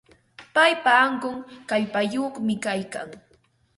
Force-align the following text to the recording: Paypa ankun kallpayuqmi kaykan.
Paypa 0.53 0.91
ankun 1.01 1.37
kallpayuqmi 1.73 2.53
kaykan. 2.65 3.09